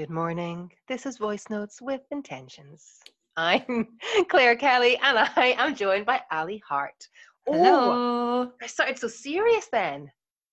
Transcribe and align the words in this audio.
Good 0.00 0.08
morning. 0.08 0.72
This 0.88 1.04
is 1.04 1.18
Voice 1.18 1.44
Notes 1.50 1.82
with 1.82 2.00
Intentions. 2.10 3.00
I'm 3.36 3.86
Claire 4.30 4.56
Kelly 4.56 4.96
and 4.96 5.18
I 5.18 5.54
am 5.58 5.74
joined 5.74 6.06
by 6.06 6.22
Ali 6.32 6.62
Hart. 6.66 7.06
Oh, 7.46 7.52
Hello. 7.52 8.52
I 8.62 8.66
started 8.66 8.98
so 8.98 9.08
serious 9.08 9.68
then. 9.70 10.10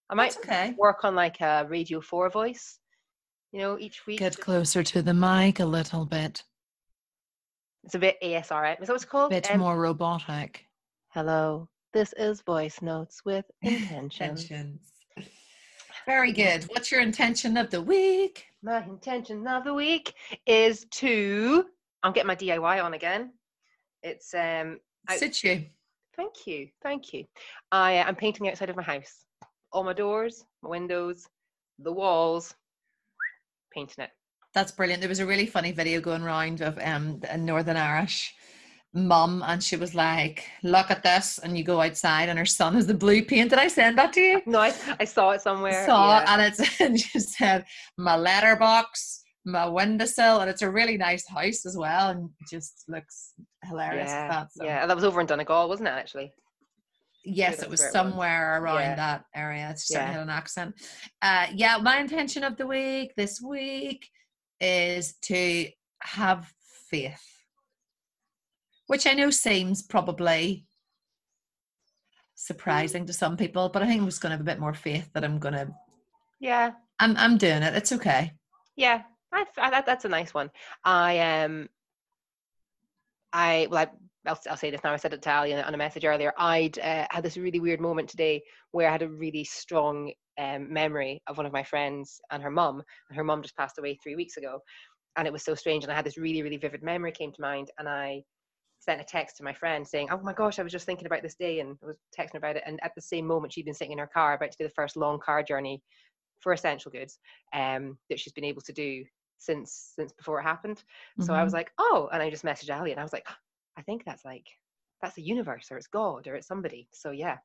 I 0.10 0.16
might 0.16 0.34
That's 0.34 0.46
okay. 0.46 0.75
work 0.78 1.05
on 1.05 1.16
like 1.16 1.39
a 1.39 1.66
Radio 1.70 2.02
4 2.02 2.30
voice, 2.30 2.78
you 3.54 3.60
know, 3.60 3.80
each 3.80 4.05
week. 4.05 4.20
Get 4.20 4.38
closer 4.38 4.84
to 4.84 5.02
the 5.02 5.14
mic 5.14 5.61
a 5.61 5.66
little 5.66 6.05
bit. 6.05 6.43
It's 7.86 7.95
a 7.95 8.00
bit 8.00 8.18
ASRM. 8.21 8.82
Is 8.82 8.88
that 8.88 8.89
what 8.89 8.95
it's 8.95 9.05
called? 9.05 9.29
Bit 9.29 9.50
Um, 9.50 9.59
more 9.61 9.79
robotic. 9.79 10.66
Hello. 11.14 11.70
This 11.93 12.14
is 12.18 12.41
Voice 12.41 12.82
Notes 12.82 13.21
with 13.23 13.45
Intentions. 13.61 14.41
Intentions. 14.44 14.91
Very 16.07 16.31
good. 16.31 16.63
What's 16.70 16.89
your 16.89 17.02
intention 17.02 17.57
of 17.57 17.70
the 17.70 17.81
week? 17.81 18.45
My 18.63 18.81
intention 18.81 19.45
of 19.45 19.66
the 19.66 19.73
week 19.73 20.13
is 20.45 20.85
to. 20.91 21.66
I'm 22.02 22.13
getting 22.13 22.27
my 22.27 22.35
DIY 22.35 22.81
on 22.81 22.93
again. 22.93 23.33
It's 24.03 24.33
um. 24.33 24.80
Sit 25.09 25.43
you. 25.43 25.66
Thank 26.16 26.47
you, 26.47 26.70
thank 26.81 27.13
you. 27.13 27.25
I 27.73 27.97
uh, 27.97 28.05
I'm 28.05 28.16
painting 28.16 28.45
the 28.45 28.52
outside 28.52 28.70
of 28.70 28.77
my 28.77 28.83
house. 28.83 29.25
All 29.73 29.83
my 29.83 29.91
doors, 29.91 30.45
my 30.63 30.70
windows, 30.70 31.27
the 31.77 31.91
walls. 31.91 32.55
Painting 33.73 34.05
it. 34.05 34.11
That's 34.53 34.71
brilliant. 34.71 35.02
There 35.02 35.09
was 35.09 35.19
a 35.19 35.25
really 35.25 35.45
funny 35.45 35.73
video 35.73 35.99
going 35.99 36.23
around 36.23 36.61
of 36.61 36.80
um 36.81 37.19
a 37.30 37.38
Northern 37.38 37.75
Irish 37.75 38.33
mum, 38.98 39.44
and 39.46 39.64
she 39.64 39.76
was 39.78 39.94
like, 39.96 40.50
"Look 40.64 40.92
at 40.92 41.04
this," 41.04 41.38
and 41.40 41.58
you 41.58 41.64
go 41.64 41.82
outside, 41.82 42.30
and 42.30 42.38
her 42.40 42.46
son 42.46 42.74
has 42.74 42.88
the 42.88 42.94
blue 42.94 43.23
paint. 43.23 43.52
Did 43.52 43.60
I 43.60 43.68
send 43.68 43.98
that 43.98 44.12
to 44.14 44.22
you? 44.22 44.42
No, 44.46 44.60
I, 44.60 44.73
I 45.00 45.06
saw 45.06 45.32
it 45.32 45.42
somewhere. 45.42 45.86
saw 45.86 46.20
yeah. 46.20 46.34
and 46.34 46.42
it's 46.42 46.81
and 46.81 47.00
she 47.00 47.20
said 47.20 47.66
my 47.98 48.16
letterbox, 48.17 49.23
my 49.45 49.66
windowsill, 49.67 50.39
and 50.42 50.50
it's 50.50 50.62
a 50.64 50.70
really 50.70 50.98
nice 50.98 51.28
house 51.28 51.66
as 51.66 51.78
well, 51.78 52.09
and 52.09 52.30
it 52.42 52.48
just 52.50 52.84
looks 52.88 53.34
hilarious. 53.64 54.09
yeah, 54.09 54.28
that, 54.30 54.52
so. 54.52 54.64
yeah, 54.66 54.86
that 54.86 54.95
was 54.95 55.04
over 55.06 55.22
in 55.22 55.28
Donegal, 55.28 55.70
wasn't 55.70 55.88
it? 55.88 55.92
Actually, 55.92 56.34
Yes, 57.30 57.61
it 57.61 57.70
was 57.70 57.82
where 57.82 57.89
it 57.89 57.92
was. 57.92 57.94
somewhere 57.94 58.61
around 58.61 58.80
Yeah. 58.82 58.95
that 58.95 59.26
area. 59.36 59.70
It 59.72 59.80
certainly 59.80 60.11
Yeah. 60.11 60.14
had 60.14 60.22
an 60.22 60.30
accent. 60.30 60.76
Uh, 61.22 61.48
yeah, 61.54 61.78
my 61.78 62.00
intention 62.00 62.44
of 62.45 62.56
the 62.56 62.66
week 62.66 63.14
this 63.17 63.42
week 63.42 64.09
is 64.61 65.16
to 65.23 65.67
have 66.02 66.52
faith, 66.89 67.22
which 68.88 69.05
I 69.07 69.13
know 69.13 69.30
seems 69.30 69.81
probably 69.83 70.66
surprising 72.35 73.05
to 73.05 73.13
some 73.13 73.38
people, 73.38 73.69
but 73.69 73.81
I 73.81 73.88
think 73.88 74.02
I'm 74.02 74.07
just 74.07 74.21
going 74.21 74.31
to 74.31 74.38
have 74.38 74.41
a 74.41 74.52
bit 74.52 74.59
more 74.59 74.73
faith 74.73 75.09
that 75.13 75.23
I'm 75.23 75.39
going 75.39 75.53
to. 75.55 75.67
yeah, 76.39 76.71
I'm 76.99 77.15
I'm 77.17 77.38
doing 77.38 77.63
it. 77.63 77.75
It's 77.75 77.91
okay. 77.93 78.33
yeah. 78.75 79.03
I, 79.33 79.81
that's 79.85 80.05
a 80.05 80.09
nice 80.09 80.33
one. 80.33 80.49
I 80.83 81.19
um, 81.43 81.67
I 83.33 83.67
well, 83.69 83.85
I, 84.25 84.30
I'll, 84.30 84.39
I'll 84.49 84.58
say 84.58 84.71
this 84.71 84.83
now. 84.83 84.93
I 84.93 84.97
said 84.97 85.13
it 85.13 85.21
to 85.23 85.31
Ali 85.31 85.53
on 85.53 85.59
a- 85.59 85.63
on 85.63 85.73
a 85.73 85.77
message 85.77 86.05
earlier. 86.05 86.33
I'd 86.38 86.80
uh, 86.80 87.05
had 87.11 87.23
this 87.23 87.38
really 87.38 87.59
weird 87.59 87.81
moment 87.81 88.09
today 88.09 88.41
where 88.71 88.88
I 88.88 88.91
had 88.91 89.02
a 89.02 89.09
really 89.09 89.43
strong 89.43 90.11
um, 90.39 90.71
memory 90.71 91.21
of 91.27 91.38
one 91.38 91.45
of 91.45 91.52
my 91.52 91.63
friends 91.63 92.19
and 92.31 92.41
her 92.41 92.49
mum. 92.49 92.81
And 93.09 93.17
her 93.17 93.23
mum 93.23 93.41
just 93.41 93.58
passed 93.58 93.77
away 93.80 93.97
three 94.02 94.15
weeks 94.15 94.38
ago, 94.38 94.59
and 95.17 95.27
it 95.27 95.33
was 95.33 95.43
so 95.43 95.55
strange. 95.55 95.83
And 95.83 95.91
I 95.91 95.95
had 95.95 96.05
this 96.05 96.17
really, 96.17 96.41
really 96.41 96.58
vivid 96.58 96.81
memory 96.81 97.11
came 97.11 97.33
to 97.33 97.41
mind, 97.41 97.69
and 97.77 97.88
I 97.89 98.23
sent 98.80 99.02
a 99.02 99.03
text 99.03 99.38
to 99.38 99.44
my 99.44 99.53
friend 99.53 99.88
saying, 99.88 100.09
"Oh 100.11 100.20
my 100.22 100.33
gosh, 100.33 100.59
I 100.59 100.64
was 100.64 100.72
just 100.72 100.86
thinking 100.86 101.08
about 101.08 101.23
this 101.23 101.36
day," 101.36 101.59
and 101.59 101.78
I 101.83 101.88
was 101.88 101.97
texting 102.17 102.36
about 102.36 102.56
it. 102.56 102.64
And 102.66 102.80
at 102.83 102.94
the 102.95 103.02
same 103.02 103.25
moment, 103.25 103.53
she'd 103.53 103.66
been 103.66 103.73
sitting 103.73 103.94
in 103.94 104.00
her 104.00 104.08
car 104.08 104.33
about 104.33 104.52
to 104.52 104.58
do 104.58 104.64
the 104.64 104.73
first 104.73 104.95
long 104.95 105.20
car 105.20 105.44
journey 105.44 105.81
for 106.39 106.53
essential 106.53 106.92
goods 106.92 107.20
um, 107.53 107.98
that 108.09 108.20
she's 108.20 108.33
been 108.33 108.44
able 108.44 108.61
to 108.61 108.73
do 108.73 109.03
since 109.39 109.93
since 109.95 110.14
before 110.14 110.39
it 110.39 110.43
happened. 110.43 110.83
So 111.20 111.33
I 111.33 111.43
was 111.43 111.54
Mhm. 111.54 111.58
like, 111.58 111.71
"Oh," 111.77 112.10
and 112.11 112.21
I 112.21 112.30
just 112.30 112.45
messaged 112.45 112.76
Ali, 112.76 112.92
and 112.92 112.99
I 112.99 113.04
was 113.04 113.14
like, 113.14 113.27
"I 113.77 113.82
think 113.82 114.04
that's 114.05 114.26
like 114.26 114.48
that's 115.02 115.15
the 115.15 115.21
universe, 115.23 115.71
or 115.71 115.77
it's 115.77 115.88
God, 115.88 116.27
or 116.27 116.36
it's 116.36 116.48
somebody." 116.48 116.88
So 116.94 117.11
yeah, 117.11 117.38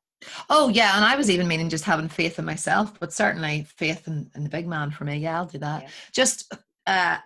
Oh 0.49 0.69
yeah, 0.69 0.97
and 0.97 1.05
I 1.05 1.17
was 1.17 1.31
even 1.31 1.49
meaning 1.49 1.69
just 1.69 1.85
having 1.85 2.09
faith 2.09 2.39
in 2.39 2.45
myself, 2.45 2.99
but 3.01 3.13
certainly 3.13 3.65
faith 3.77 4.07
in, 4.07 4.31
in 4.35 4.45
the 4.45 4.49
big 4.51 4.67
man 4.67 4.91
for 4.91 5.05
me. 5.05 5.17
Yeah, 5.17 5.37
I'll 5.39 5.47
do 5.47 5.59
that. 5.59 5.83
Yeah. 5.83 5.89
Just 6.13 6.53
uh 6.87 7.19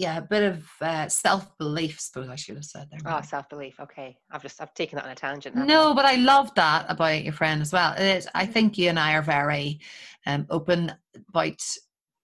yeah, 0.00 0.16
a 0.16 0.22
bit 0.22 0.42
of 0.42 0.66
uh, 0.80 1.08
self 1.08 1.46
belief, 1.58 2.00
suppose 2.00 2.30
I 2.30 2.34
should 2.34 2.54
have 2.54 2.64
said 2.64 2.88
there. 2.90 3.00
oh, 3.04 3.20
self 3.20 3.50
belief. 3.50 3.78
Okay, 3.78 4.16
I've 4.30 4.40
just 4.40 4.58
I've 4.58 4.72
taken 4.72 4.96
that 4.96 5.04
on 5.04 5.10
a 5.10 5.14
tangent. 5.14 5.54
haven't 5.54 5.70
I? 5.70 5.74
No, 5.74 5.94
but 5.94 6.06
I 6.06 6.14
love 6.14 6.54
that 6.54 6.86
about 6.88 7.22
your 7.22 7.34
friend 7.34 7.60
as 7.60 7.70
well. 7.70 7.92
It 7.92 8.16
is, 8.16 8.26
I 8.34 8.46
think 8.46 8.78
you 8.78 8.88
and 8.88 8.98
I 8.98 9.12
are 9.12 9.22
very 9.22 9.80
um, 10.24 10.46
open 10.48 10.92
about 11.28 11.60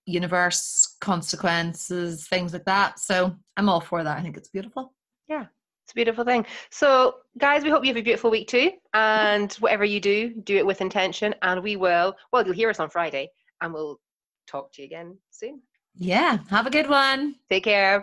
universe 0.07 0.97
consequences, 1.03 2.27
things 2.27 2.55
like 2.55 2.65
that. 2.65 2.99
So 2.99 3.37
I'm 3.59 3.69
all 3.69 3.83
for 3.83 4.03
that. 4.03 4.17
I 4.17 4.23
think 4.23 4.39
it's 4.39 4.49
beautiful. 4.49 4.95
Yeah, 5.29 5.45
it's 5.85 5.93
a 5.93 5.97
beautiful 5.97 6.25
thing. 6.25 6.47
So, 6.71 7.17
guys, 7.37 7.63
we 7.63 7.69
hope 7.69 7.85
you 7.85 7.91
have 7.91 7.99
a 7.99 8.03
beautiful 8.03 8.31
week 8.31 8.49
too. 8.49 8.71
And 8.95 9.53
whatever 9.55 9.85
you 9.85 10.01
do, 10.01 10.33
do 10.45 10.57
it 10.57 10.65
with 10.65 10.81
intention. 10.81 11.35
And 11.43 11.63
we 11.63 11.77
will, 11.77 12.17
well, 12.33 12.43
you'll 12.43 12.55
hear 12.55 12.71
us 12.71 12.81
on 12.81 12.89
Friday 12.89 13.29
and 13.61 13.75
we'll 13.75 14.01
talk 14.47 14.73
to 14.73 14.83
you 14.83 14.87
again 14.87 15.19
soon. 15.31 15.61
Yeah, 15.99 16.39
have 16.51 16.67
a 16.67 16.71
good 16.71 16.89
one. 16.89 17.35
Take 17.51 17.65
care. 17.65 17.95